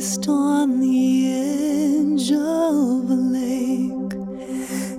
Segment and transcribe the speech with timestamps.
[0.00, 4.14] on the edge of a lake.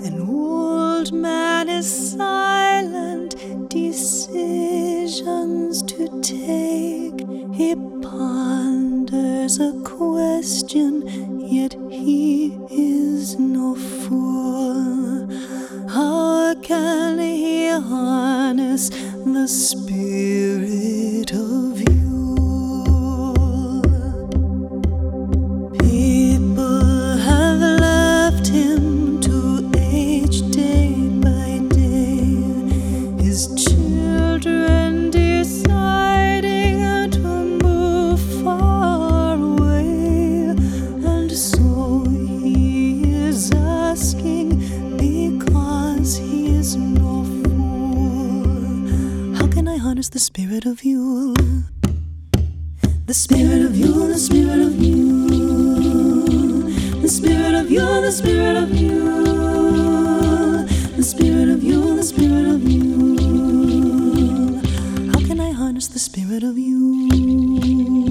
[0.05, 3.35] An old man is silent,
[3.67, 7.19] decisions to take.
[7.51, 7.73] He
[8.03, 11.01] ponders a question,
[11.47, 15.27] yet he is no fool.
[15.89, 20.70] How can he harness the spirit
[50.41, 51.35] spirit of you?
[53.05, 55.27] The spirit of you, the spirit of you.
[56.99, 58.97] The spirit of you, the spirit of you.
[60.97, 63.17] The spirit of you, the spirit of you.
[65.11, 68.10] How can I harness the spirit of you?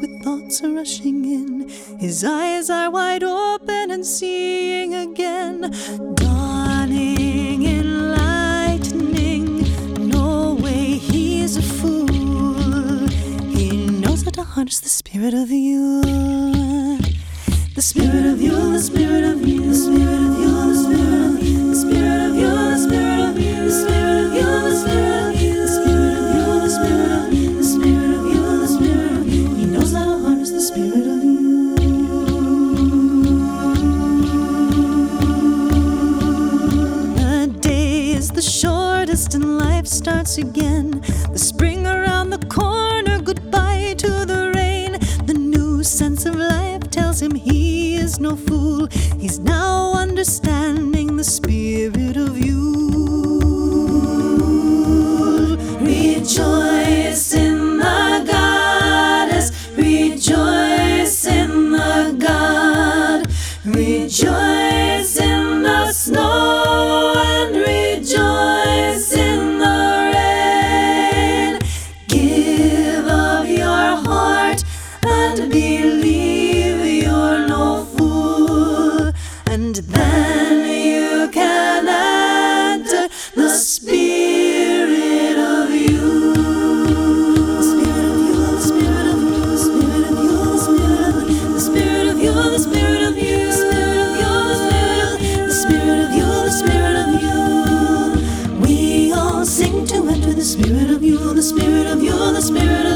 [0.00, 1.68] With thoughts rushing in.
[1.98, 5.72] His eyes are wide open and seeing again.
[6.14, 9.46] Dawning enlightening.
[10.08, 13.08] No way he's a fool.
[13.48, 16.02] He knows how to harness the spirit of you.
[17.74, 20.07] The spirit of you, the spirit of you, the spirit
[39.88, 41.00] starts again.
[41.32, 44.92] The spring around the corner, goodbye to the rain.
[45.26, 48.88] The new sense of life tells him he is no fool.
[49.18, 50.37] He's now understanding
[75.48, 79.12] believe you're no fool,
[79.46, 86.34] and then you can enter the spirit of you.
[87.56, 90.36] The spirit of you, the spirit of you, the spirit of you,
[91.54, 94.32] the spirit of you, the spirit of you, the spirit of you,
[95.46, 97.40] the spirit of you, the spirit of you.
[98.60, 102.86] We all sing to enter the spirit of you, the spirit of you, the spirit